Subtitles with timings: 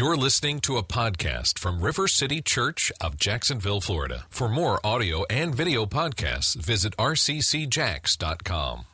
[0.00, 4.24] You're listening to a podcast from River City Church of Jacksonville, Florida.
[4.30, 8.86] For more audio and video podcasts, visit rccjacks.com.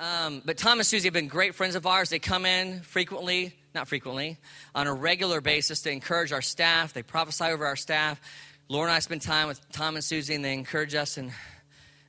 [0.00, 2.10] Um, but Tom and Susie have been great friends of ours.
[2.10, 4.38] They come in frequently, not frequently,
[4.74, 6.92] on a regular basis to encourage our staff.
[6.92, 8.20] They prophesy over our staff.
[8.68, 11.30] Laura and I spend time with Tom and Susie, and they encourage us and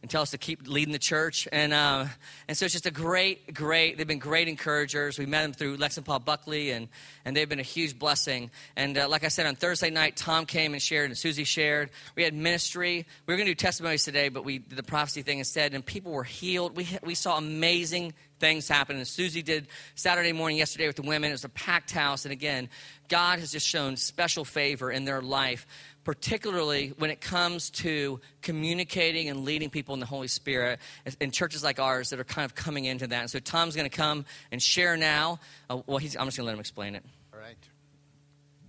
[0.01, 1.47] and tell us to keep leading the church.
[1.51, 2.05] And, uh,
[2.47, 5.19] and so it's just a great, great, they've been great encouragers.
[5.19, 6.87] We met them through Lex and Paul Buckley, and,
[7.23, 8.49] and they've been a huge blessing.
[8.75, 11.91] And uh, like I said, on Thursday night, Tom came and shared, and Susie shared.
[12.15, 13.05] We had ministry.
[13.25, 15.85] We were going to do testimonies today, but we did the prophecy thing instead, and
[15.85, 16.75] people were healed.
[16.75, 18.97] We, we saw amazing things happen.
[18.97, 21.29] And Susie did Saturday morning yesterday with the women.
[21.29, 22.25] It was a packed house.
[22.25, 22.67] And again,
[23.07, 25.65] God has just shown special favor in their life
[26.03, 30.79] particularly when it comes to communicating and leading people in the Holy Spirit
[31.19, 33.21] in churches like ours that are kind of coming into that.
[33.21, 35.39] And so Tom's going to come and share now.
[35.69, 37.05] Uh, well, he's I'm just going to let him explain it.
[37.33, 37.57] All right.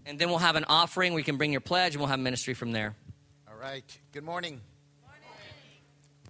[0.04, 2.20] And then we'll have an offering where you can bring your pledge, and we'll have
[2.20, 2.94] ministry from there.
[3.48, 3.84] All right.
[4.12, 4.60] Good morning.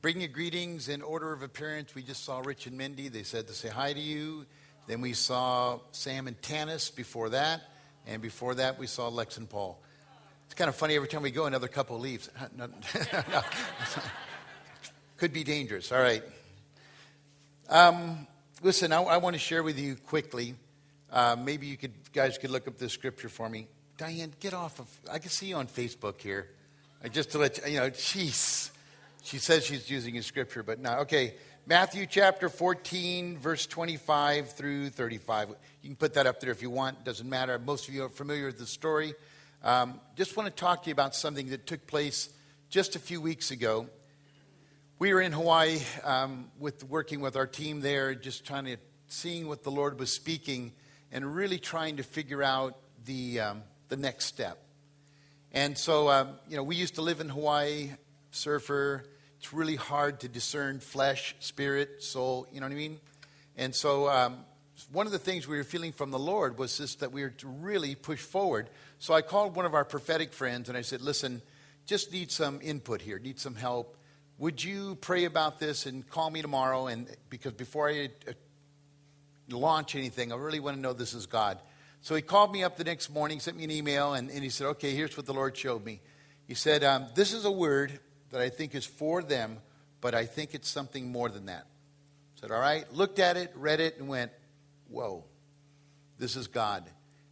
[0.03, 1.95] Bring your greetings in order of appearance.
[1.95, 3.09] We just saw Rich and Mindy.
[3.09, 4.47] They said to say hi to you.
[4.89, 7.61] Then we saw Sam and Tanis before that.
[8.09, 9.81] And before that, we saw Lex and Paul.
[10.47, 12.29] It's kind of funny every time we go, another couple leaves.
[15.19, 15.93] Could be dangerous.
[15.93, 16.25] All right.
[17.69, 18.27] Um,
[18.61, 20.57] listen, I, I, want to share with you quickly.
[21.13, 23.69] Uh, maybe you could, guys could look up this scripture for me.
[23.99, 24.89] Diane, get off of.
[25.09, 26.49] I can see you on Facebook here.
[27.05, 28.73] Uh, just to let you, you know, jeez.
[29.25, 30.99] She says she's using a scripture, but no.
[31.01, 31.35] Okay,
[31.65, 35.51] Matthew chapter 14, verse 25 through 35.
[35.81, 37.05] You can put that up there if you want.
[37.05, 37.57] Doesn't matter.
[37.61, 39.15] Most of you are familiar with the story.
[39.63, 42.31] Um, just want to talk to you about something that took place
[42.69, 43.87] just a few weeks ago.
[44.99, 48.77] We were in Hawaii um, with working with our team there, just trying to
[49.07, 50.73] seeing what the Lord was speaking,
[51.13, 54.59] and really trying to figure out the um, the next step.
[55.53, 57.91] And so, um, you know, we used to live in Hawaii,
[58.33, 59.05] surfer.
[59.39, 62.47] It's really hard to discern flesh, spirit, soul.
[62.53, 63.01] You know what I mean?
[63.57, 64.45] And so, um,
[64.91, 67.31] one of the things we were feeling from the Lord was just that we were
[67.31, 68.69] to really push forward.
[68.99, 71.43] So I called one of our prophetic friends and I said, listen,
[71.87, 73.97] just need some input here, need some help.
[74.39, 76.87] Would you pray about this and call me tomorrow?
[76.87, 78.33] And because before I uh,
[79.51, 81.59] launch anything, I really want to know this is God.
[82.01, 84.49] So he called me up the next morning, sent me an email, and, and he
[84.49, 86.01] said, okay, here's what the Lord showed me.
[86.49, 88.01] He said, um, this is a word
[88.33, 89.59] that I think is for them,
[90.01, 91.67] but I think it's something more than that.
[92.41, 94.33] Said, all right, looked at it, read it, and went,
[94.89, 95.25] whoa,
[96.19, 96.85] this is God.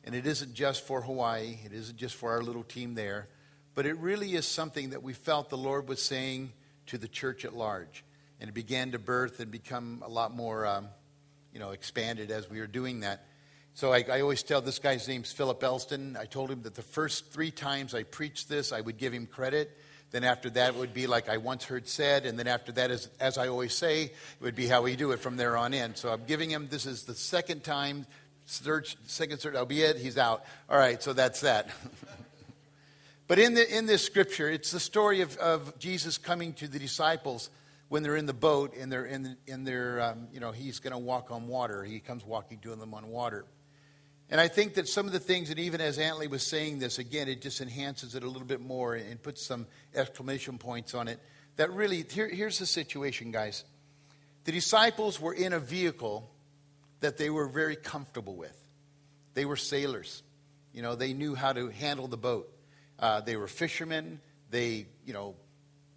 [0.05, 3.29] And it isn't just for Hawaii, it isn't just for our little team there,
[3.75, 6.53] but it really is something that we felt the Lord was saying
[6.87, 8.05] to the church at large.
[8.39, 10.89] And it began to birth and become a lot more, um,
[11.53, 13.27] you know, expanded as we were doing that.
[13.75, 16.17] So I, I, always tell this guy's name's Philip Elston.
[16.19, 19.27] I told him that the first three times I preached this, I would give him
[19.27, 19.77] credit.
[20.11, 22.27] Then after that, it would be like I once heard said.
[22.27, 25.13] And then after that, as, as I always say, it would be how we do
[25.13, 25.95] it from there on in.
[25.95, 28.07] So I'm giving him, this is the second time
[28.47, 29.97] search, second search, I'll be it.
[29.97, 30.45] He's out.
[30.69, 31.71] All right, so that's that.
[33.29, 36.81] but in, the, in this scripture, it's the story of, of Jesus coming to the
[36.81, 37.49] disciples
[37.89, 40.93] when they're in the boat and they're in, in their, um, you know, he's going
[40.93, 41.85] to walk on water.
[41.85, 43.45] He comes walking to them on water.
[44.31, 47.01] And I think that some of the things, that even as Antley was saying this,
[47.01, 51.09] again, it just enhances it a little bit more and puts some exclamation points on
[51.09, 51.19] it.
[51.57, 53.65] That really, here, here's the situation, guys.
[54.45, 56.31] The disciples were in a vehicle
[57.01, 58.57] that they were very comfortable with.
[59.35, 60.23] They were sailors.
[60.73, 62.53] You know, they knew how to handle the boat.
[62.99, 64.21] Uh, they were fishermen.
[64.51, 65.35] They, you know,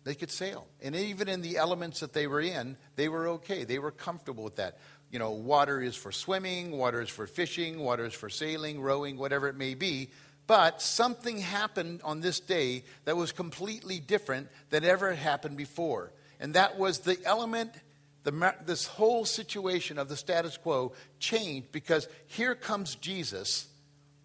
[0.03, 0.67] they could sail.
[0.81, 3.63] And even in the elements that they were in, they were okay.
[3.63, 4.79] They were comfortable with that.
[5.13, 9.15] You know, water is for swimming, water is for fishing, water is for sailing, rowing,
[9.15, 10.09] whatever it may be.
[10.47, 16.11] But something happened on this day that was completely different than ever had happened before.
[16.39, 17.75] And that was the element
[18.23, 23.67] the, this whole situation of the status quo changed because here comes Jesus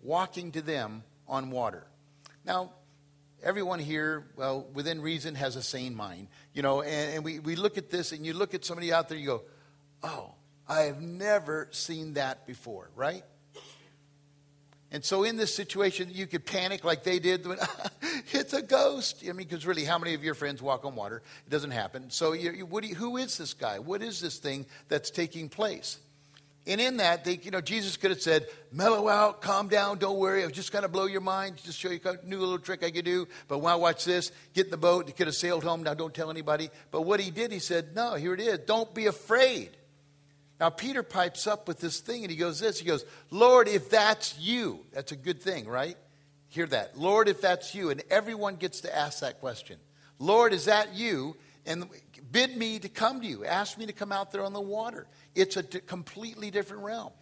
[0.03, 1.85] walking to them on water.
[2.47, 2.71] Now,
[3.43, 6.29] everyone here, well, within reason, has a sane mind.
[6.55, 9.11] You know, and, and we, we look at this and you look at somebody out
[9.11, 9.43] there, you go,
[10.03, 10.33] oh,
[10.69, 13.25] I have never seen that before, right?
[14.91, 17.47] And so, in this situation, you could panic like they did.
[17.47, 17.59] When,
[18.33, 19.23] it's a ghost.
[19.23, 21.23] I mean, because really, how many of your friends walk on water?
[21.47, 22.11] It doesn't happen.
[22.11, 23.81] So, you, you, you, who is this guy?
[23.81, 25.99] What is this thing that's taking place?
[26.67, 30.19] And in that, they, you know, Jesus could have said, "Mellow out, calm down, don't
[30.19, 30.43] worry.
[30.43, 32.83] I was just going to blow your mind, just show you a new little trick
[32.83, 34.33] I could do." But wow, watch this.
[34.55, 35.07] Get in the boat.
[35.07, 35.83] He could have sailed home.
[35.83, 36.71] Now, don't tell anybody.
[36.91, 38.61] But what he did, he said, "No, here it is.
[38.61, 39.78] Don't be afraid."
[40.61, 43.91] Now, Peter pipes up with this thing and he goes, This, he goes, Lord, if
[43.91, 45.97] that's you, that's a good thing, right?
[46.49, 46.99] Hear that.
[46.99, 47.91] Lord, if that's you.
[47.91, 49.79] And everyone gets to ask that question.
[50.19, 51.37] Lord, is that you?
[51.67, 51.89] And
[52.33, 53.45] bid me to come to you.
[53.45, 55.07] Ask me to come out there on the water.
[55.35, 57.13] It's a d- completely different realm.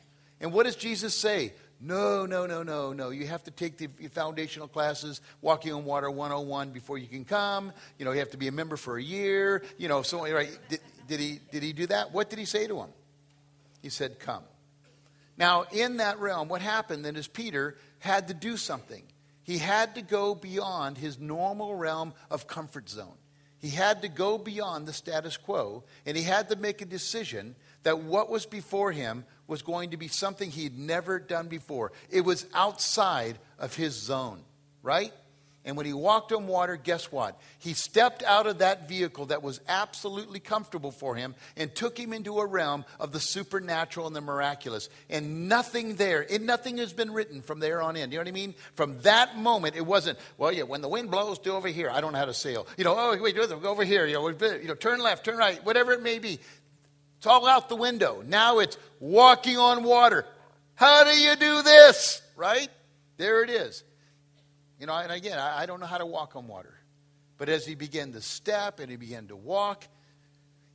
[0.41, 1.53] And what does Jesus say?
[1.81, 3.11] No, no, no, no, no.
[3.11, 7.73] You have to take the foundational classes, Walking on Water 101, before you can come.
[7.99, 9.62] You know, you have to be a member for a year.
[9.77, 10.56] You know, so, right.
[10.69, 12.12] Did, did, he, did he do that?
[12.12, 12.91] What did he say to him?
[13.87, 14.43] He said, Come.
[15.37, 19.05] Now, in that realm, what happened then is Peter had to do something.
[19.44, 23.15] He had to go beyond his normal realm of comfort zone.
[23.59, 27.55] He had to go beyond the status quo, and he had to make a decision
[27.85, 31.93] that what was before him was going to be something he'd never done before.
[32.11, 34.43] It was outside of his zone,
[34.83, 35.12] right?
[35.66, 37.38] And when he walked on water, guess what?
[37.58, 42.12] He stepped out of that vehicle that was absolutely comfortable for him and took him
[42.12, 44.88] into a realm of the supernatural and the miraculous.
[45.10, 48.12] And nothing there, and nothing has been written from there on in.
[48.12, 48.54] You know what I mean?
[48.74, 51.90] From that moment, it wasn't, well, yeah, when the wind blows, do over here.
[51.90, 52.68] I don't know how to sail.
[52.78, 54.06] You know, oh, wait, go over here.
[54.06, 56.38] You know, you know, turn left, turn right, whatever it may be.
[57.18, 58.22] It's all out the window.
[58.24, 60.26] Now it's walking on water.
[60.76, 62.22] How do you do this?
[62.36, 62.68] Right?
[63.16, 63.82] There it is.
[64.78, 66.75] You know, and again, I, I don't know how to walk on water.
[67.38, 69.87] But as he began to step and he began to walk,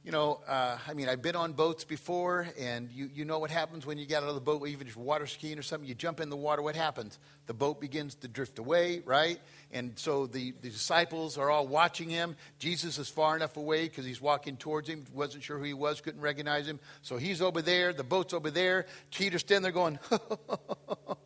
[0.03, 3.51] you know, uh, I mean, I've been on boats before, and you, you know what
[3.51, 5.87] happens when you get out of the boat, even if you're water skiing or something,
[5.87, 7.19] you jump in the water, what happens?
[7.45, 9.39] The boat begins to drift away, right?
[9.71, 12.35] And so the, the disciples are all watching him.
[12.57, 16.01] Jesus is far enough away because he's walking towards him, wasn't sure who he was,
[16.01, 16.79] couldn't recognize him.
[17.03, 18.87] So he's over there, the boat's over there.
[19.11, 19.99] Peter's standing there going,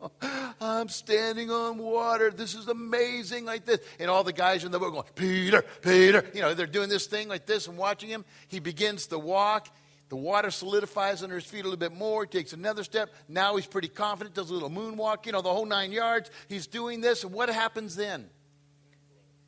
[0.66, 2.30] I'm standing on water.
[2.30, 3.80] This is amazing, like this.
[3.98, 6.24] And all the guys in the boat going, Peter, Peter.
[6.34, 8.24] You know, they're doing this thing like this and watching him.
[8.48, 9.68] He begins to walk.
[10.08, 12.24] The water solidifies under his feet a little bit more.
[12.24, 13.12] He takes another step.
[13.28, 16.30] Now he's pretty confident, does a little moonwalk, you know, the whole nine yards.
[16.48, 17.24] He's doing this.
[17.24, 18.28] And what happens then?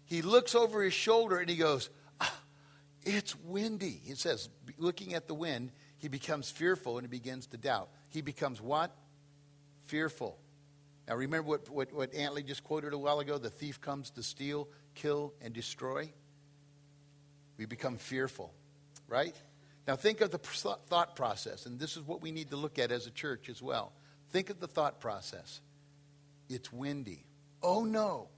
[0.04, 2.34] He looks over his shoulder and he goes, ah,
[3.04, 4.00] It's windy.
[4.04, 4.48] He says,
[4.78, 7.90] looking at the wind, he becomes fearful and he begins to doubt.
[8.08, 8.96] He becomes what?
[9.86, 10.38] Fearful.
[11.08, 13.38] Now, remember what, what, what Antley just quoted a while ago?
[13.38, 16.12] The thief comes to steal, kill, and destroy.
[17.56, 18.52] We become fearful,
[19.08, 19.34] right?
[19.86, 22.92] Now, think of the thought process, and this is what we need to look at
[22.92, 23.92] as a church as well.
[24.30, 25.62] Think of the thought process.
[26.50, 27.24] It's windy.
[27.62, 28.28] Oh no,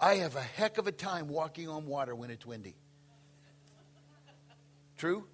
[0.00, 2.74] I have a heck of a time walking on water when it's windy.
[4.98, 5.26] True?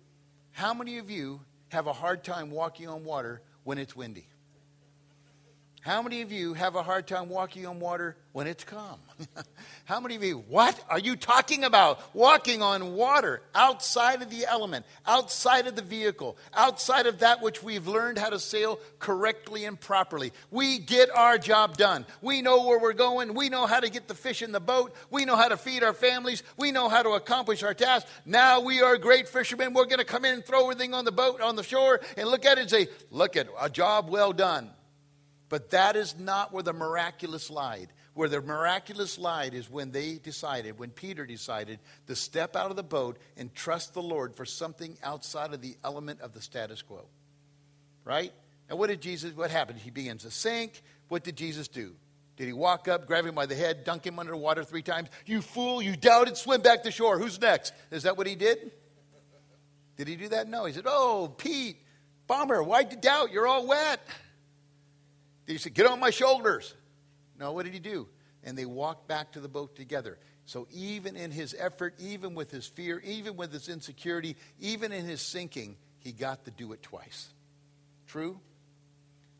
[0.51, 1.41] How many of you
[1.71, 4.29] have a hard time walking on water when it's windy?
[5.83, 9.01] How many of you have a hard time walking on water when it's calm?
[9.85, 12.15] How many of you, what are you talking about?
[12.15, 17.65] Walking on water outside of the element, outside of the vehicle, outside of that which
[17.65, 20.33] we've learned how to sail correctly and properly.
[20.53, 22.07] We get our job done.
[22.21, 23.35] We know where we're going.
[23.35, 24.95] We know how to get the fish in the boat.
[25.11, 26.45] We know how to feed our families.
[26.57, 28.07] We know how to accomplish our task.
[28.25, 29.75] Now we are great fishermen.
[29.75, 32.29] We're going to come in and throw everything on the boat, on the shore, and
[32.29, 34.71] look at it and say, Look at a job well done.
[35.53, 37.89] But that is not where the miraculous lied.
[38.15, 42.77] Where the miraculous lied is when they decided, when Peter decided to step out of
[42.77, 46.81] the boat and trust the Lord for something outside of the element of the status
[46.81, 47.05] quo.
[48.03, 48.33] Right?
[48.71, 49.79] And what did Jesus, what happened?
[49.79, 50.81] He begins to sink.
[51.09, 51.93] What did Jesus do?
[52.39, 55.11] Did he walk up, grab him by the head, dunk him under water three times?
[55.27, 57.19] You fool, you doubted, swim back to shore.
[57.19, 57.75] Who's next?
[57.91, 58.73] Is that what he did?
[59.99, 60.49] Did he do that?
[60.49, 60.65] No.
[60.65, 61.77] He said, Oh, Pete,
[62.27, 63.33] Bomber, why'd you doubt?
[63.33, 64.01] You're all wet.
[65.53, 66.75] He said, Get on my shoulders.
[67.39, 68.09] No, what did he do?
[68.43, 70.19] And they walked back to the boat together.
[70.47, 75.05] So even in his effort, even with his fear, even with his insecurity, even in
[75.05, 77.29] his sinking, he got to do it twice.
[78.09, 78.41] True?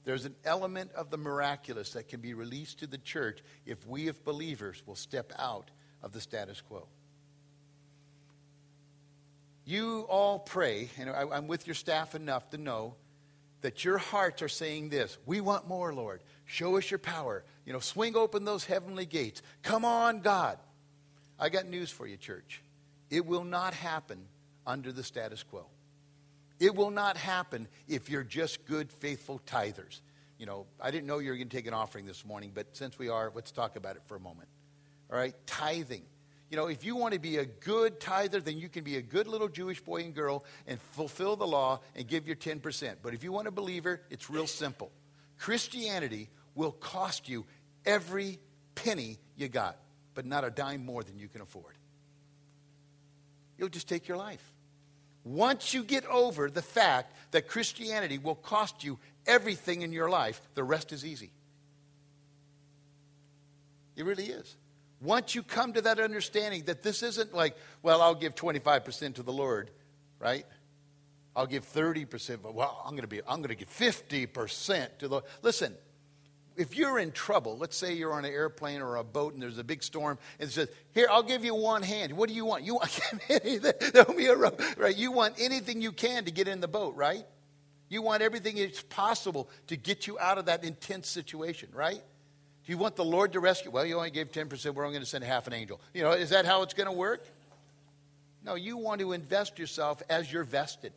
[0.05, 4.09] There's an element of the miraculous that can be released to the church if we,
[4.09, 5.71] as believers, will step out
[6.03, 6.87] of the status quo.
[9.65, 12.97] You all pray, and I'm with your staff enough to know
[13.63, 16.23] that your hearts are saying this We want more, Lord.
[16.45, 17.45] Show us your power.
[17.65, 19.41] You know, swing open those heavenly gates.
[19.63, 20.59] Come on, God.
[21.39, 22.63] I got news for you, church.
[23.11, 24.27] It will not happen
[24.67, 25.67] under the status quo.
[26.61, 30.01] It will not happen if you're just good, faithful tithers.
[30.39, 32.77] You know, I didn't know you were going to take an offering this morning, but
[32.77, 34.49] since we are, let's talk about it for a moment.
[35.11, 35.35] All right?
[35.47, 36.05] Tithing.
[36.53, 39.03] You know, if you want to be a good tither, then you can be a
[39.03, 42.97] good little Jewish boy and girl and fulfill the law and give your 10%.
[43.03, 44.93] But if you want a believer, it's real simple.
[45.39, 47.47] Christianity will cost you
[47.87, 48.39] every
[48.75, 49.79] penny you got,
[50.13, 51.75] but not a dime more than you can afford.
[53.57, 54.53] You'll just take your life.
[55.25, 60.39] Once you get over the fact that Christianity will cost you everything in your life,
[60.55, 61.31] the rest is easy.
[63.97, 64.55] It really is.
[65.03, 69.23] Once you come to that understanding that this isn't like, well, I'll give 25% to
[69.23, 69.71] the Lord,
[70.21, 70.47] right?
[71.35, 75.09] I'll give 30%, but well, I'm going to be I'm going to give 50% to
[75.09, 75.75] the Listen,
[76.57, 79.59] if you're in trouble, let's say you're on an airplane or a boat and there's
[79.59, 82.45] a big storm and it says, "Here, I'll give you one hand." What do you
[82.45, 82.65] want?
[82.65, 83.01] You want
[83.93, 84.95] there'll be a rope, right?
[84.95, 87.25] You want anything you can to get in the boat, right?
[87.89, 92.03] You want everything that's possible to get you out of that intense situation, right?
[92.65, 93.71] Do you want the Lord to rescue?
[93.71, 95.81] Well, you only gave 10%, we're only going to send half an angel.
[95.93, 97.27] You know, is that how it's going to work?
[98.45, 100.93] No, you want to invest yourself as you're vested.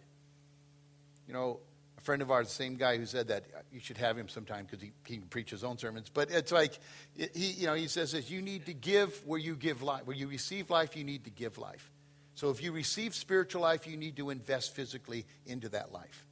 [1.28, 1.60] You know,
[1.98, 4.66] a friend of ours, the same guy who said that, you should have him sometime
[4.66, 6.10] because he, he can preach his own sermons.
[6.14, 6.80] But it's like,
[7.16, 10.06] he, you know, he says this you need to give where you give life.
[10.06, 11.92] Where you receive life, you need to give life.
[12.36, 16.26] So if you receive spiritual life, you need to invest physically into that life.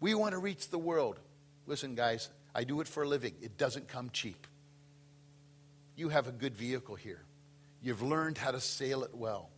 [0.00, 1.20] We want to reach the world.
[1.66, 3.34] Listen, guys, I do it for a living.
[3.40, 4.46] It doesn't come cheap.
[5.96, 7.22] You have a good vehicle here.
[7.82, 9.50] You've learned how to sail it well.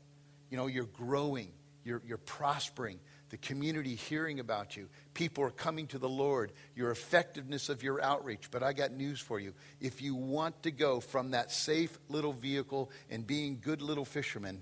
[0.51, 1.53] You know, you're growing,
[1.85, 3.01] you're, you're prospering.
[3.31, 4.91] The community hearing about you.
[5.15, 6.53] People are coming to the Lord.
[6.77, 8.51] Your effectiveness of your outreach.
[8.51, 9.55] But I got news for you.
[9.81, 14.61] If you want to go from that safe little vehicle and being good little fishermen,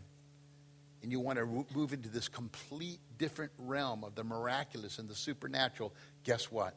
[1.03, 5.17] and you want to move into this complete different realm of the miraculous and the
[5.17, 6.77] supernatural, guess what?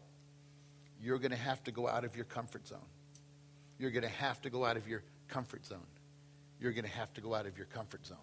[1.03, 2.79] You're going to have to go out of your comfort zone.
[3.77, 5.79] You're going to have to go out of your comfort zone.
[6.59, 8.17] You're going to have to go out of your comfort zone.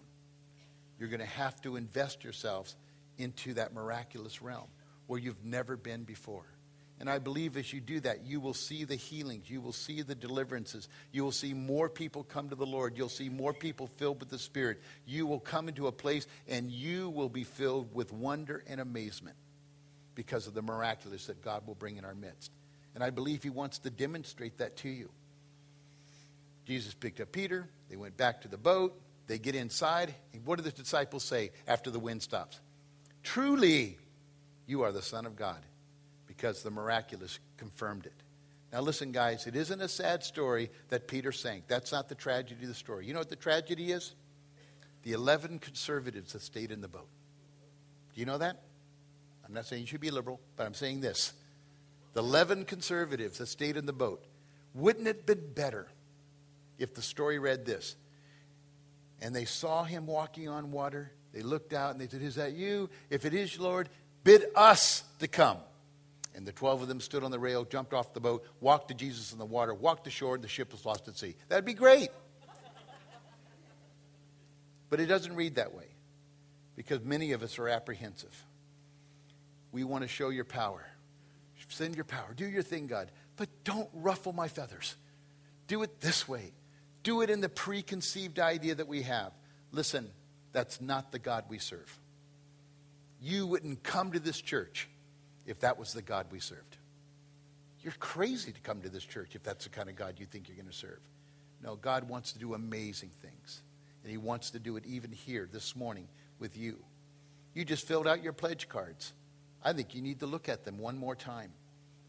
[0.99, 2.75] You're going to have to invest yourselves
[3.17, 4.67] into that miraculous realm
[5.05, 6.45] where you've never been before.
[6.99, 10.03] And I believe as you do that, you will see the healings, you will see
[10.03, 13.87] the deliverances, you will see more people come to the Lord, you'll see more people
[13.87, 14.81] filled with the Spirit.
[15.05, 19.35] You will come into a place and you will be filled with wonder and amazement
[20.13, 22.51] because of the miraculous that God will bring in our midst.
[22.93, 25.09] And I believe he wants to demonstrate that to you.
[26.65, 27.67] Jesus picked up Peter.
[27.89, 28.99] They went back to the boat.
[29.27, 30.13] They get inside.
[30.33, 32.59] And what do the disciples say after the wind stops?
[33.23, 33.97] Truly,
[34.65, 35.59] you are the Son of God,
[36.27, 38.13] because the miraculous confirmed it.
[38.71, 41.65] Now, listen, guys, it isn't a sad story that Peter sank.
[41.67, 43.05] That's not the tragedy of the story.
[43.05, 44.13] You know what the tragedy is?
[45.03, 47.09] The 11 conservatives that stayed in the boat.
[48.13, 48.61] Do you know that?
[49.45, 51.33] I'm not saying you should be liberal, but I'm saying this
[52.13, 54.23] the 11 conservatives that stayed in the boat,
[54.73, 55.87] wouldn't it have been better
[56.77, 57.95] if the story read this?
[59.21, 61.11] And they saw him walking on water.
[61.33, 62.89] They looked out and they said, Is that you?
[63.09, 63.87] If it is, Lord,
[64.23, 65.57] bid us to come.
[66.33, 68.93] And the 12 of them stood on the rail, jumped off the boat, walked to
[68.93, 71.35] Jesus in the water, walked ashore, and the ship was lost at sea.
[71.49, 72.09] That'd be great.
[74.89, 75.87] but it doesn't read that way
[76.75, 78.45] because many of us are apprehensive.
[79.71, 80.85] We want to show your power.
[81.69, 82.33] Send your power.
[82.35, 83.11] Do your thing, God.
[83.37, 84.95] But don't ruffle my feathers.
[85.67, 86.51] Do it this way.
[87.03, 89.31] Do it in the preconceived idea that we have.
[89.71, 90.09] Listen,
[90.51, 91.99] that's not the God we serve.
[93.21, 94.89] You wouldn't come to this church
[95.45, 96.77] if that was the God we served.
[97.83, 100.47] You're crazy to come to this church if that's the kind of God you think
[100.47, 100.99] you're going to serve.
[101.63, 103.61] No, God wants to do amazing things.
[104.03, 106.07] And He wants to do it even here this morning
[106.39, 106.77] with you.
[107.53, 109.13] You just filled out your pledge cards.
[109.63, 111.51] I think you need to look at them one more time.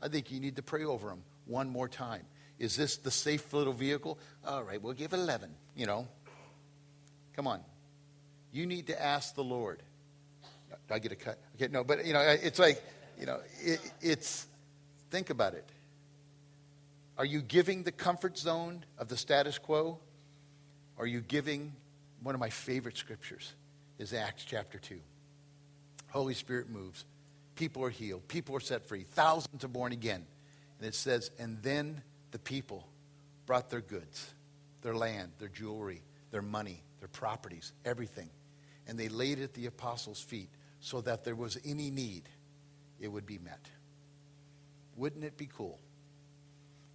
[0.01, 2.23] I think you need to pray over them one more time.
[2.59, 4.19] Is this the safe little vehicle?
[4.47, 6.07] All right, we'll give 11, you know.
[7.35, 7.61] Come on.
[8.53, 9.83] You need to ask the Lord.
[10.91, 11.39] I get a cut?
[11.57, 12.83] Okay, no, but, you know, it's like,
[13.19, 14.47] you know, it, it's,
[15.11, 15.69] think about it.
[17.17, 19.99] Are you giving the comfort zone of the status quo?
[20.99, 21.73] Are you giving,
[22.23, 23.55] one of my favorite scriptures
[23.99, 24.99] is Acts chapter 2.
[26.11, 27.05] Holy Spirit moves.
[27.55, 28.27] People are healed.
[28.29, 29.03] People are set free.
[29.03, 30.27] Thousands are born again.
[30.79, 32.89] And it says, and then the people
[33.47, 34.33] brought their goods,
[34.81, 38.31] their land, their jewelry, their money, their properties, everything.
[38.87, 40.49] And they laid it at the apostles' feet
[40.81, 42.29] so that there was any need,
[42.99, 43.69] it would be met.
[44.97, 45.79] Wouldn't it be cool?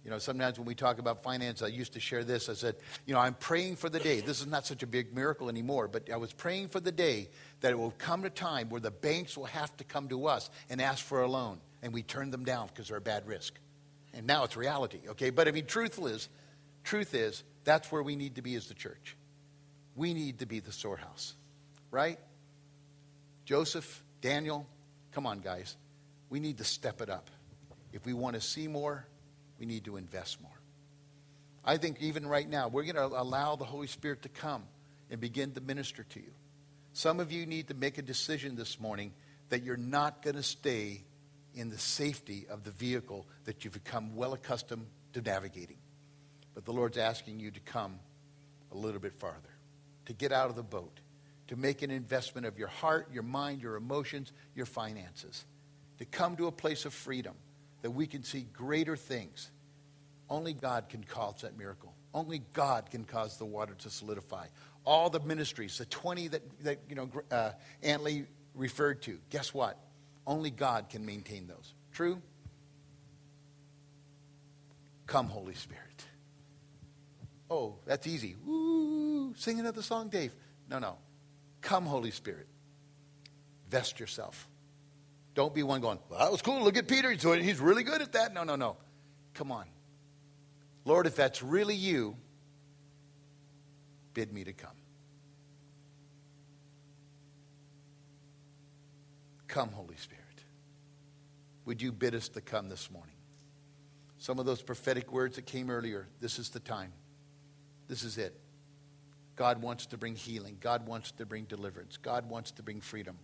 [0.08, 2.48] You know, sometimes when we talk about finance, I used to share this.
[2.48, 4.20] I said, you know, I'm praying for the day.
[4.20, 7.28] This is not such a big miracle anymore, but I was praying for the day
[7.60, 10.48] that it will come to time where the banks will have to come to us
[10.70, 13.52] and ask for a loan, and we turn them down because they're a bad risk.
[14.14, 15.28] And now it's reality, okay?
[15.28, 16.30] But I mean, truth is,
[16.84, 19.14] truth is, that's where we need to be as the church.
[19.94, 21.34] We need to be the storehouse,
[21.90, 22.18] right?
[23.44, 24.64] Joseph, Daniel,
[25.12, 25.76] come on, guys.
[26.30, 27.28] We need to step it up.
[27.92, 29.06] If we want to see more,
[29.58, 30.50] we need to invest more.
[31.64, 34.62] I think even right now, we're going to allow the Holy Spirit to come
[35.10, 36.32] and begin to minister to you.
[36.92, 39.12] Some of you need to make a decision this morning
[39.50, 41.02] that you're not going to stay
[41.54, 45.78] in the safety of the vehicle that you've become well accustomed to navigating.
[46.54, 47.98] But the Lord's asking you to come
[48.72, 49.54] a little bit farther,
[50.06, 51.00] to get out of the boat,
[51.48, 55.44] to make an investment of your heart, your mind, your emotions, your finances,
[55.98, 57.34] to come to a place of freedom
[57.82, 59.50] that we can see greater things.
[60.30, 61.94] Only God can cause that miracle.
[62.12, 64.46] Only God can cause the water to solidify.
[64.84, 69.78] All the ministries, the 20 that, that you know, uh, Antley referred to, guess what?
[70.26, 71.74] Only God can maintain those.
[71.92, 72.20] True?
[75.06, 76.04] Come, Holy Spirit.
[77.50, 78.36] Oh, that's easy.
[78.44, 80.34] Woo, sing another song, Dave.
[80.68, 80.96] No, no.
[81.62, 82.46] Come, Holy Spirit.
[83.70, 84.48] Vest yourself.
[85.38, 86.64] Don't be one going, well, that was cool.
[86.64, 87.12] Look at Peter.
[87.12, 88.34] He's really good at that.
[88.34, 88.76] No, no, no.
[89.34, 89.66] Come on.
[90.84, 92.16] Lord, if that's really you,
[94.14, 94.72] bid me to come.
[99.46, 100.24] Come, Holy Spirit.
[101.66, 103.14] Would you bid us to come this morning?
[104.18, 106.92] Some of those prophetic words that came earlier, this is the time.
[107.86, 108.34] This is it.
[109.36, 110.56] God wants to bring healing.
[110.60, 111.96] God wants to bring deliverance.
[111.96, 113.16] God wants to bring freedom.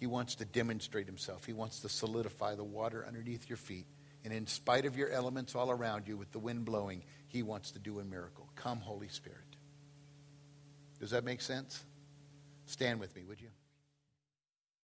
[0.00, 1.44] He wants to demonstrate himself.
[1.44, 3.84] He wants to solidify the water underneath your feet.
[4.24, 7.72] And in spite of your elements all around you, with the wind blowing, he wants
[7.72, 8.48] to do a miracle.
[8.56, 9.38] Come, Holy Spirit.
[11.00, 11.84] Does that make sense?
[12.64, 13.48] Stand with me, would you?